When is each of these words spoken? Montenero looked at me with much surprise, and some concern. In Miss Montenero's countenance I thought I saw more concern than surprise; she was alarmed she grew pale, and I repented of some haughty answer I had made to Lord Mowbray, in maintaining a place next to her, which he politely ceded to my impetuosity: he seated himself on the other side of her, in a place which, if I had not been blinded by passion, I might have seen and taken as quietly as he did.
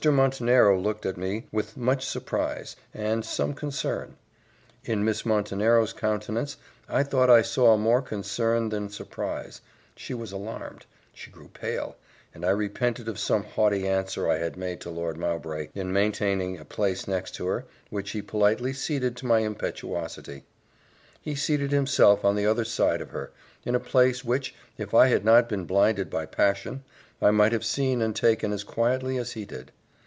Montenero 0.03 0.79
looked 0.81 1.05
at 1.05 1.15
me 1.15 1.45
with 1.51 1.77
much 1.77 2.03
surprise, 2.03 2.75
and 2.91 3.23
some 3.23 3.53
concern. 3.53 4.15
In 4.83 5.05
Miss 5.05 5.27
Montenero's 5.27 5.93
countenance 5.93 6.57
I 6.89 7.03
thought 7.03 7.29
I 7.29 7.43
saw 7.43 7.77
more 7.77 8.01
concern 8.01 8.69
than 8.69 8.89
surprise; 8.89 9.61
she 9.95 10.15
was 10.15 10.31
alarmed 10.31 10.87
she 11.13 11.29
grew 11.29 11.49
pale, 11.49 11.97
and 12.33 12.43
I 12.43 12.49
repented 12.49 13.07
of 13.07 13.19
some 13.19 13.43
haughty 13.43 13.87
answer 13.87 14.27
I 14.27 14.39
had 14.39 14.57
made 14.57 14.81
to 14.81 14.89
Lord 14.89 15.17
Mowbray, 15.17 15.69
in 15.75 15.93
maintaining 15.93 16.57
a 16.57 16.65
place 16.65 17.07
next 17.07 17.35
to 17.35 17.45
her, 17.45 17.65
which 17.91 18.09
he 18.09 18.23
politely 18.23 18.73
ceded 18.73 19.15
to 19.17 19.27
my 19.27 19.41
impetuosity: 19.41 20.45
he 21.21 21.35
seated 21.35 21.69
himself 21.71 22.25
on 22.25 22.35
the 22.35 22.47
other 22.47 22.65
side 22.65 23.01
of 23.01 23.11
her, 23.11 23.29
in 23.63 23.75
a 23.75 23.79
place 23.79 24.25
which, 24.25 24.55
if 24.79 24.95
I 24.95 25.09
had 25.09 25.23
not 25.23 25.47
been 25.47 25.65
blinded 25.65 26.09
by 26.09 26.25
passion, 26.25 26.83
I 27.21 27.29
might 27.29 27.51
have 27.51 27.63
seen 27.63 28.01
and 28.01 28.15
taken 28.15 28.51
as 28.51 28.63
quietly 28.63 29.17
as 29.17 29.33
he 29.33 29.45
did. 29.45 29.71